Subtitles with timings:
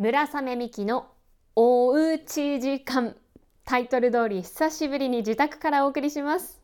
[0.00, 1.08] 村雨美希の
[1.54, 3.16] おうち時間。
[3.66, 6.62] タイトル通り久しぶりに自宅からお送りします。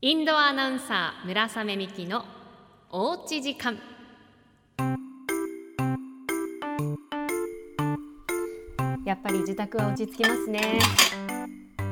[0.00, 2.24] インドアナウンサー村雨美希の
[2.90, 3.78] おうち時間。
[9.06, 10.80] やっぱり自宅は落ち着きますね。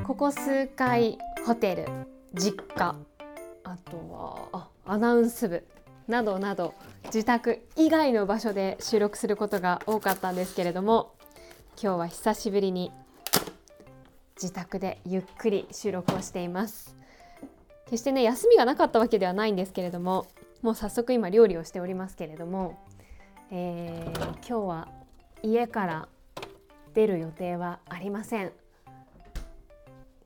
[0.04, 1.86] ここ数回ホテル
[2.34, 2.96] 実家
[3.62, 3.96] あと
[4.52, 5.64] はあアナウンス部。
[6.08, 6.74] などなど
[7.06, 11.12] 自宅以外の場所で収録することが多かったんですけれども
[11.80, 12.92] 今日は久しぶりに
[14.40, 16.94] 自宅でゆっくり収録をしています。
[17.86, 20.26] 決してね休みがなかったわけではないんですけれども
[20.62, 22.78] もう早速今料理をしておりますけれども、
[23.50, 24.88] えー、今日は
[25.42, 26.08] 家から
[26.94, 28.52] 出る予定はありません。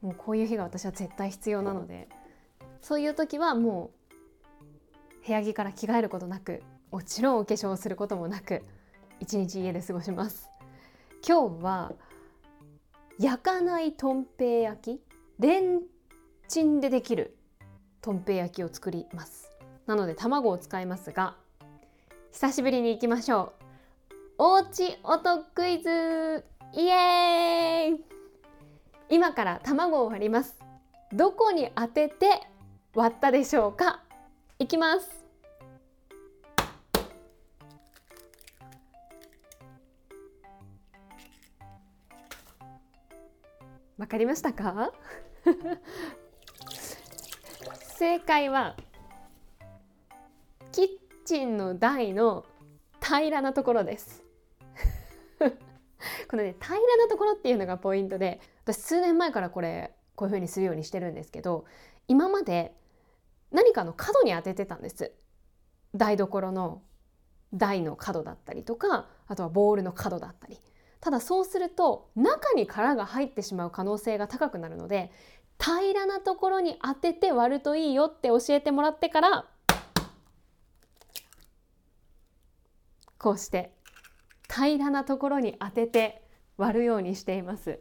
[0.01, 2.09] もうこういう日が私は絶対必要なので
[2.81, 4.00] そういう時はもう
[5.27, 8.63] 部屋着から着替えることなくもちろんお化粧をすることもなく
[9.21, 10.49] 一日家で過ごします。
[11.27, 11.93] 今日は
[13.19, 15.01] 焼かないとんぺい焼き
[15.39, 15.83] レン
[16.49, 17.37] チンでできる
[18.01, 19.51] とんぺい焼きを作ります。
[19.87, 21.37] なので卵を使いますが
[22.33, 23.53] 久しぶりに行きましょ
[24.09, 24.13] う。
[24.39, 26.45] おうち音クイズ!
[26.73, 28.05] イエーイ!
[29.11, 30.59] 今から卵を割ります。
[31.13, 32.41] どこに当てて
[32.95, 34.03] 割ったでしょうか？
[34.61, 35.25] いきます。
[43.97, 44.93] わかりましたか？
[47.97, 48.77] 正解は
[50.73, 50.89] キッ
[51.25, 52.45] チンの台の
[53.01, 54.23] 平らなところです。
[56.29, 61.65] このね平らなところっていうのがポイントで私数年前からこれこういう風にするようにしてるんですけど
[62.09, 62.75] 今まで
[63.51, 65.13] 何かの角に当ててたんです。
[65.95, 66.83] 台所の
[67.53, 70.59] 台の角だったりとかあとはボールの角だったり。
[71.01, 75.11] ただそうすると中に殻が入ってしまう可能性が高くなるので
[75.59, 79.47] 平らなところに当てて割るといいよって教えてもらってから
[83.19, 83.73] こうして
[84.49, 86.23] 平らなところに当てて
[86.57, 87.81] 割るようにしています。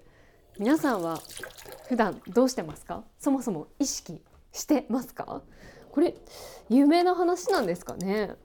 [0.57, 1.19] 皆さんは
[1.87, 3.03] 普段どうしてますか？
[3.17, 4.21] そもそも意識
[4.51, 5.41] してますか？
[5.91, 6.15] これ
[6.69, 8.35] 有名な話なんですかね？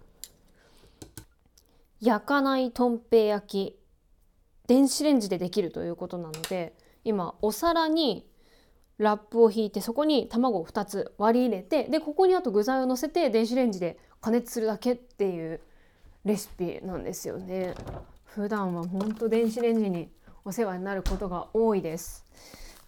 [2.01, 3.79] 焼かないとんぺい焼き
[4.67, 8.27] 電子レンジでできるということなので今お皿に
[8.99, 15.61] ラップを引いてそこに卵を2つ割り入れてでここにあと具材をのせて電子レンジで加熱するだけっていう
[16.25, 17.75] レシピなんですよね。
[18.25, 20.09] 普段は本当電子レンジに
[20.45, 22.25] お世話になることが多いです。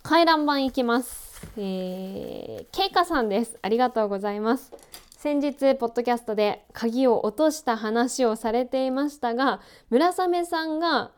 [0.08, 1.48] 回覧板いきます。
[1.56, 3.58] えー、ケイカさんです。
[3.60, 4.72] ありがとうございます。
[5.18, 11.10] 先日ポッドキャストで鍵を落とした話をされていましたが、村雨さんが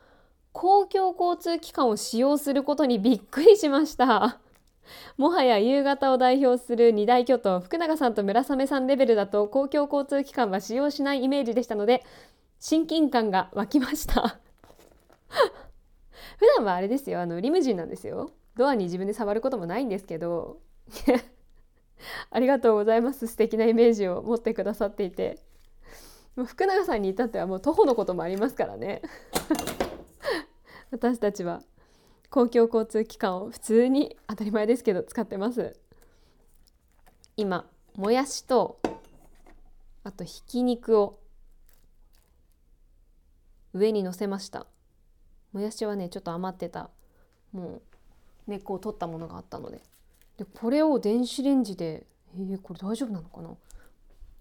[0.53, 4.39] 公共交通機関を使用することにびっくりしました。
[5.19, 12.03] もはや夕方を代表する二大巨頭福永さんと村雨さんレベルだと公共交通機関は使用しないイメージでしたので
[12.59, 14.39] 親近感が湧きました
[16.41, 20.61] 普段はあれですよあのリムジンなんですよドアに自分で触ることもないんですけど
[22.31, 23.27] ありがとうございます。
[23.27, 25.39] 素敵なイメージを持ってくださっていて。
[26.47, 29.03] 福永さんに至ってはもう徒歩のこともありますからね。
[30.93, 31.63] 私たちは
[32.31, 35.77] 公共交通機関を普通に当たり前ですけど使ってます。
[37.37, 38.81] 今もやしと
[40.05, 41.19] あとひき肉を
[43.75, 44.67] 上に乗せました。
[45.53, 46.91] もやしはねちょっと余ってた。
[47.53, 47.83] もう
[48.49, 49.81] 根っこを取ったものがあったので。
[50.39, 53.51] でこれを電子レンジでえー、これ大丈夫なのかな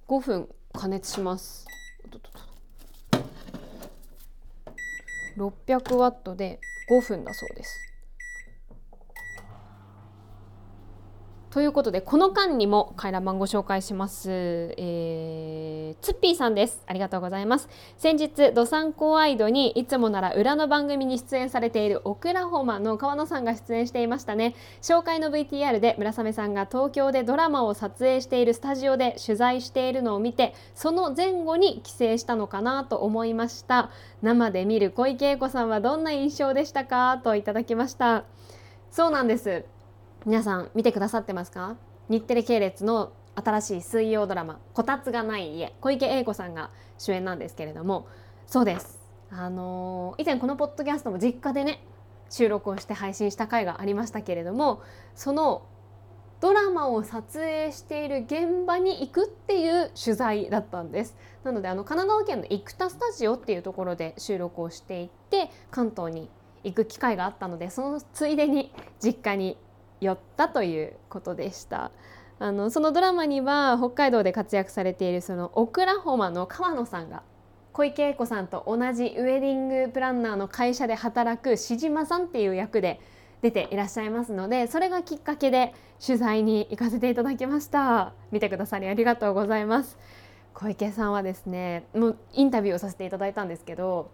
[0.07, 1.65] ？5分加熱します。
[5.37, 6.59] 600ワットで
[6.89, 7.79] 5分だそうです。
[11.49, 14.29] ということでこの間にも回覧板ご紹介します、
[14.77, 16.83] えー、ツッピーさんです。
[16.85, 17.69] ありがとうございます。
[17.97, 24.55] 先日ドサンコワイドにいつもなら裏の番組に出演されているオクラホマの川野さんが出演していましたね。
[24.81, 33.89] 紹介の VTR で村雨さんが東京でドラマを撮影しているスタジオで取材しているのを見てその前後に帰省したのかなと思いました。
[34.21, 37.19] 生で見る小池栄子さんはどんな印象でしたか？
[37.23, 38.25] といただきました。
[38.91, 39.63] そうなんです。
[40.27, 41.77] 皆さん見てくださってますか？
[42.09, 48.07] 日テレ系列の新しい水曜ドラマ「こたつがない家」小池栄子さんが主演なんですけれども。
[48.45, 48.99] そうです。
[49.31, 51.81] あのー、以前このポッドキャストも実家でね
[52.29, 54.81] 収録をして配信した回がありましたけれども
[55.15, 55.61] その
[56.41, 61.15] ドラマを撮影している現場に行くっていう取材だったんです。
[61.45, 66.29] なのであの神奈川県の生田スタジオっていうところで収録をしていって関東に
[66.65, 69.57] 行く機会があったのでそのついでに実家に
[70.01, 71.91] 寄ったということでした。
[72.39, 77.23] あのそのドラマには北海道で活躍されているそのオクラホマの川野さんが
[77.73, 82.99] 小池栄子さんと同じウェディングプランナーの会社で働くしじまさんっていう役で
[83.41, 85.73] 出ていらっしゃいますのでそれがきっかけで
[86.03, 88.13] 取材に行かせていただきました。
[88.31, 89.97] 見てくださりありがとうございます。
[90.53, 94.09] 小池さんはですねもうインタビューをさせていただいたんですけど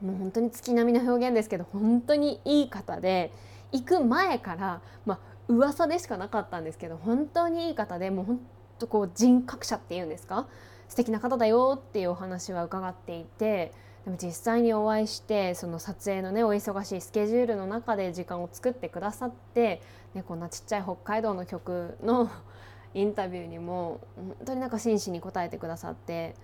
[0.00, 3.32] もう本当に月並みの表現ですけど本当にいい方で
[3.72, 8.40] 行く前からまあ噂でしかなかったんですけど本当にいい方でもう本
[8.78, 10.46] 当こう人格者っていうんですか？
[10.88, 13.72] 素敵な方だよっていうお話は伺っていて
[14.04, 19.80] でも実際にお会いしてその撮影のねお忙しいスケジュールの中で時間を作ってくださって、
[20.12, 22.30] ね、こんなちっちゃい北海道の曲の
[22.94, 26.34] インタビューにも本当になんか真摯に答えてくださって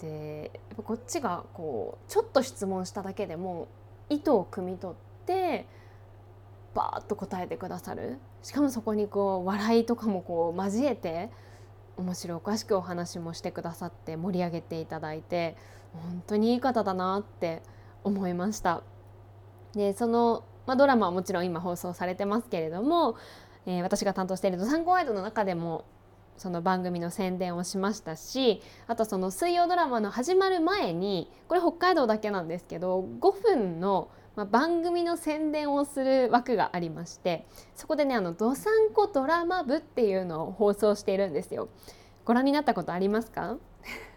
[0.00, 0.50] で
[0.82, 3.68] こっちがこうちょっと質問しただけでも
[4.08, 4.96] 意図を汲み取っ
[5.26, 5.66] て
[6.74, 11.30] バーッと答えてくださるしかもそこにこう笑いとかもこう交えて
[11.96, 15.56] 面白おかしくお話もしてくださって盛り上げていただいて
[15.92, 17.62] 本当にいい方だなって
[18.02, 18.82] 思いました。
[19.74, 23.16] でその、まあ、ドラマはもちろん今放送されてますけれども、
[23.66, 25.84] えー、私が担当している「ドサンコワイド」の中でも
[26.36, 41.68] その番組の宣伝をしましたしあとその水曜ドラマの始まる前にこれ北海道だけなんですけど5分のま番組の宣伝をする枠がありましてそこでねあの「どさんこドラマ部」っていうのを放送しているんですよ。
[42.24, 43.56] ご覧になったことありますか？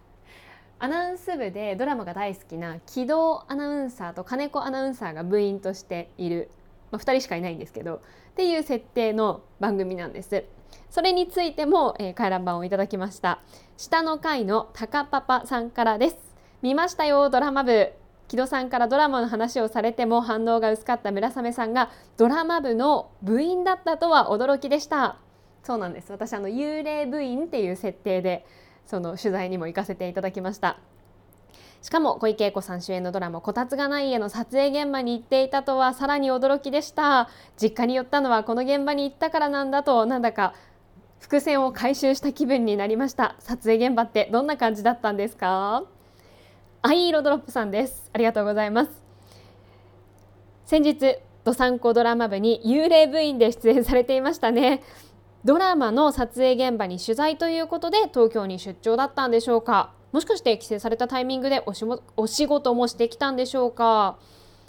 [0.80, 6.50] アナウンス部でドラマが大好きな木戸アナウンサーと金子アナウンサーが部員としている、
[6.92, 8.00] まあ、2人しかいないんですけどっ
[8.36, 10.46] ていう設定の番組なんです。
[10.90, 13.40] それについても、えー、回覧板をいただきました
[13.78, 16.18] 下の階のたかパパさんからです
[16.62, 17.92] 見ましたよドラマ部
[18.28, 25.18] 木戸さんからドラマの話をされても反応が薄かった村雨さんがドラマ部の部員だったとは驚きでした。
[25.64, 26.12] そうなんです。
[26.12, 28.46] 私あの幽霊部員っていう設定で
[28.86, 30.78] その取材にも行かせていただきました。
[31.82, 37.30] しかも小池栄子さん主演のドラマ「こたつがない家」の撮影現場に行っていたとはさらに驚きでした。
[37.56, 40.54] 実家に寄ったのはこの現場に行ったからなんだとなんだか
[41.20, 43.36] 伏線を回収した気分になりました。
[43.40, 45.84] 撮影現場ってどんな感じだったんですか？
[46.88, 48.10] 藍色ドロップさんです。
[48.14, 48.92] ありがとうございます。
[50.66, 54.82] 先日どさんこドラマ部に幽霊部員で出演されていましたね。
[55.44, 59.92] ドラマの撮影現場に取材ということで東京に出張だったんでしょうか。
[60.14, 64.18] もしかして帰省されたタイミングでおしもお仕事もしてきたんでしょうか。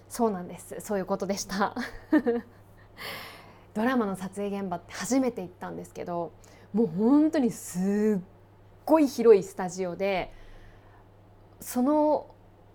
[0.09, 0.75] そうなんです。
[0.81, 1.77] そういうことでした。
[3.75, 6.33] ドラマの撮影現場って初めて行ったんですけど
[6.73, 8.23] もう本当にすっ
[8.85, 10.33] ごい広いスタジオで
[11.61, 12.27] その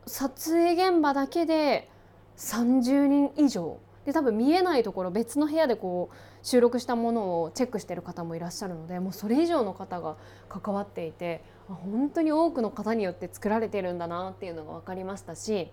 [0.05, 1.89] 撮影現場だけで
[2.37, 6.15] 30人以上で多分見えないところ別の部屋でこう
[6.45, 10.17] 収録したものをチェックしてる方もいらっしゃるのでもうそれ以上の方が
[10.49, 15.71] 関わっていて本当に多くの方によって作られてるんだなっていうのが分かりましたし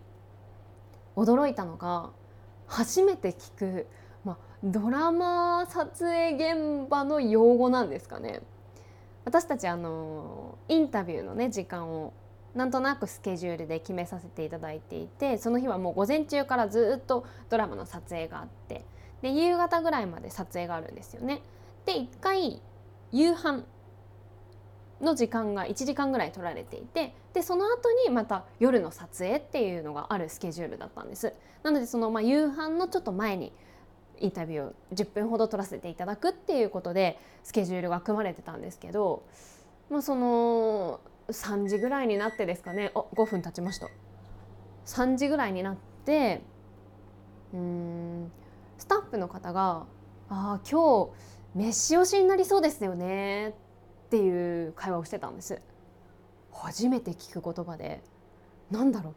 [1.17, 2.11] 驚いたのが
[2.69, 3.87] 初めて聞く、
[4.25, 8.43] ま、ドラマ撮影現場の用語なんですかね。
[9.25, 12.13] 私たちあのインタビューのね時間を
[12.55, 18.85] なんとなくスケジュールで決めさせていただいていてその日はもう午前中からずっとドラマの撮影があって
[19.23, 21.43] で夕方ぐらいまで撮影があるんですよね。
[21.85, 22.63] で1回
[23.13, 23.65] 夕飯
[25.01, 33.53] の時間が1時間ぐらい取られていてでその後にまた夜の撮影っていうのがあるスケジュールだったんですなのでそのまあ夕飯のちょっと前に
[34.21, 39.23] インタビューを10分ほど取らせていただくっていうことでスケジュールが組まれてたんですけど、
[39.89, 41.01] まあ、その
[41.31, 42.93] 3時ぐらいになってですかね。
[42.95, 43.89] あ5分経ちました。
[44.87, 46.43] 3時ぐらいになって
[47.53, 48.33] うん
[48.79, 49.87] スタッフの方が
[50.31, 51.11] 「ああ今日
[51.55, 53.51] 飯押しになりそうですよね」
[54.07, 55.61] っていう会話をしてたんです。
[56.53, 58.03] 初めて聞く言葉で
[58.71, 59.15] なんだろ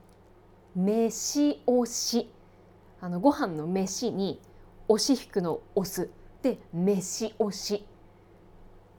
[0.75, 0.79] う。
[0.79, 2.31] 飯押し。
[3.01, 4.41] あのご飯の飯に
[4.87, 6.09] 押し引くの押す。
[6.41, 7.85] で飯押し。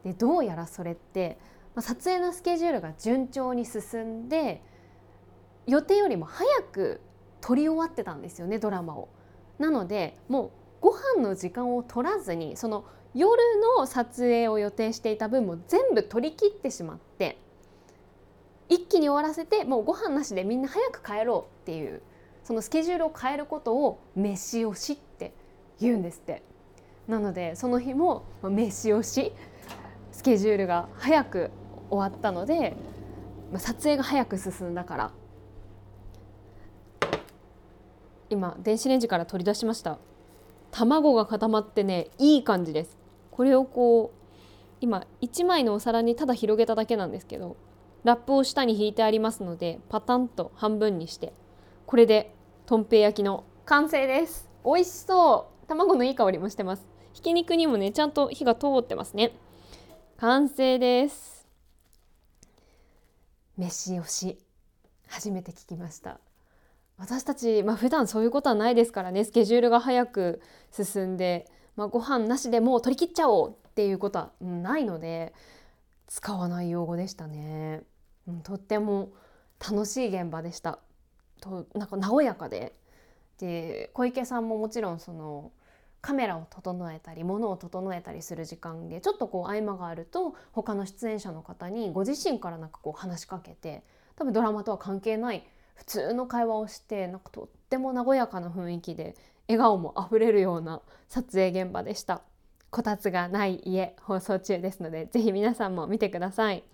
[0.05, 1.39] でどうやらそれって
[1.75, 4.63] まあ、撮影のスケジュールが順調に進んで
[5.67, 7.01] 予定よりも早く
[7.41, 9.09] 撮り終わってたんですよねドラマを。
[9.59, 10.51] なのでもう
[10.81, 13.41] ご飯の時間を取らずにその夜
[13.79, 17.39] の撮影を予定していた分も全部取り切ってしまって
[18.69, 22.03] 一気に終わらせてもうご飯なしでみんな早く帰ろうっていう
[22.43, 25.33] そのスケジュールを変えることを飯押しって
[25.81, 26.43] 言うんですって。
[27.07, 29.33] なのでその日も飯をし
[30.11, 31.51] スケジュールが早く
[31.95, 32.77] 終わったので
[33.53, 35.11] ま撮影が早く進んだから。
[38.31, 39.99] 今電子レンジから取り出しました。
[40.71, 42.97] 卵が固まってねいい感じです。
[43.31, 44.19] これをこう
[44.81, 47.57] 今1枚のお皿にただ広げただけなんですけど
[48.03, 51.33] ラップを下に引いてありますのでパタンと半分にして
[51.87, 52.35] これで
[52.67, 54.49] とんぺい焼きの完成です。
[54.65, 55.69] 美味しそう。
[55.69, 56.87] 卵のいい香りもしてます。
[57.13, 59.33] ひき肉にもねちゃんと火が通ってますね。
[60.17, 61.34] 完成です。
[63.57, 64.39] 飯よし
[65.07, 66.19] 初めて聞きました。
[66.97, 69.25] 私たち、まあ、普段そういうことはないですからね。
[69.25, 75.33] スケジュールが早く進んで、まあ、ご飯なしでもう取り切っちゃおうっていうことはないので
[76.07, 77.83] 使わない用語でしたね、
[78.29, 79.11] うん、とっても
[79.59, 80.79] 楽しい現場でした。
[81.41, 82.75] となんか和やかで。
[83.39, 85.51] で小池さんももちろんその
[86.05, 93.83] カメラを整えたり物を整えたりする時間でちょっとこう合間があると他の出演者の方にご自身からなんかこう話しかけて
[94.15, 99.17] 多分ドラマとは関係ない普通の会話をしてなんかとっても和やかな雰囲気で
[99.49, 102.21] 笑顔もあふれるような撮影現場でした。
[102.69, 106.65] こたつがない家放送中ですのでぜひ皆さんも見てください。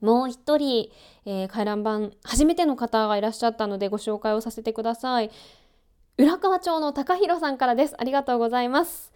[0.00, 0.90] もう一人、
[1.24, 5.30] えー、回覧板初めての方がいらっしゃったのでご紹介をさせてください。
[6.20, 7.94] 浦河町の高弘さんからです。
[7.96, 9.10] ありがとうございます。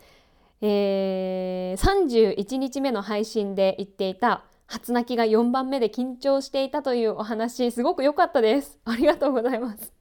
[0.63, 8.79] えー、31日目の配信で言っていた初泣きが4番目で緊張していたというお話すごく良かったです。
[8.87, 9.93] ありがとうございます。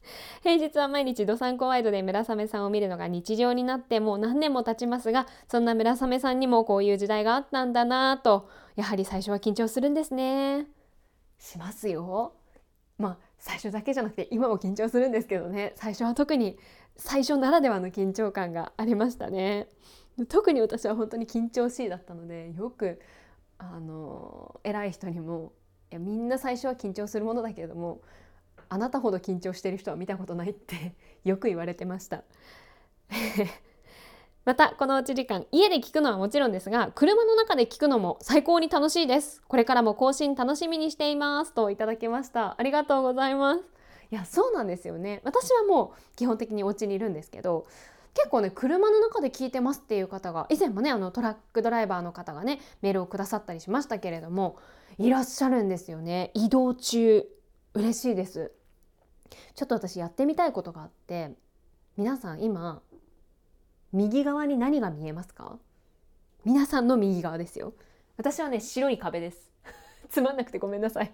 [0.44, 10.68] 平日は毎日どさんこワイドで村雨さんを見るのが日常になってもう何年も経ちますがそんな村雨さんにもこういう時代があったんだなとやはり最初は緊張するんですね。
[11.38, 12.32] しますよ。
[12.98, 15.74] まあ最初だけじゃなくて今も緊張するんですけどね。
[15.76, 16.58] 最初は特に
[16.98, 19.68] 最初ならではの緊張感がありましたね。
[20.30, 23.02] 特に私は本当に緊張しいだったのでよく
[23.58, 25.54] あの偉い人にも
[25.92, 28.02] いやみんな最初は緊張するものだけれども
[28.70, 32.24] あなたほど緊張してる人は見たことないって よく言われてました。
[34.46, 39.42] またこのうち時間家で聞くのはもちろんですが車の中で聞くのも最高に楽しいです。
[39.48, 41.54] これからも更新楽しみにしています。
[41.54, 42.56] といただきました。
[42.60, 43.73] ありがとうございます。
[44.14, 45.22] いやそうなんですよね。
[45.24, 47.66] 私はもう基本的にお家にいるんですけど
[48.14, 54.60] 結構ね車の中で聞いてますっていう方が以前もねあのトラックドライバーの方がねメールをくださったりしましたけれども
[55.00, 56.30] いらっしゃるんですよね。
[56.36, 57.26] 移動中。
[57.74, 58.52] 嬉しいです。
[59.56, 61.32] ちょっと私やってみたいことがあって
[61.98, 62.84] 皆さん今
[63.94, 65.58] 右側に何が見えますか？
[66.46, 67.74] 皆さんの右側ですよ。
[68.18, 69.50] 私はね白い壁です。
[70.12, 71.12] つまんなくてごめんなさい。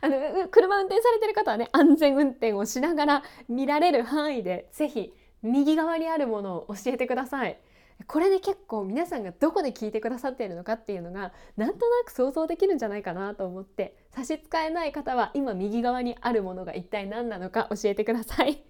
[0.00, 7.58] あの車運転されてる方はね安全運転をしながら見られる範囲でぜひ右側にあるものを教えてください。
[8.06, 18.64] これで結構皆さんがどこで聞いてくださっているのかっていうのがなんとなく想像できるんじゃないかなと思って差し支えない方は今右側にあるものが一体何なのか教えてください。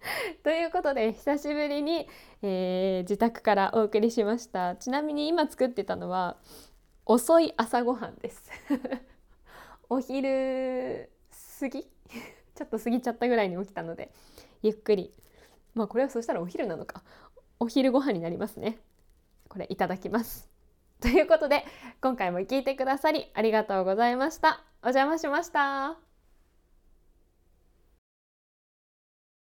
[0.44, 2.08] ということで久しぶりに、
[2.42, 4.76] えー、自宅からお送りしました。
[4.76, 6.36] ちなみに今作ってたのは
[7.04, 8.50] 遅い朝ごはんです。
[9.88, 11.10] お昼
[11.60, 11.82] 過ぎ？
[12.54, 14.12] ちょっと過ぎちゃったぐらいに起きたので
[14.62, 15.12] ゆっくり。
[15.74, 17.02] まあこれはそしたらお昼なのか。
[17.60, 18.78] お昼ご飯になりますね。
[19.48, 20.48] これいただきます。
[21.00, 21.64] ということで
[22.00, 24.64] 今回も聞いてくださりありがとうございました。
[24.82, 26.07] お邪魔しました。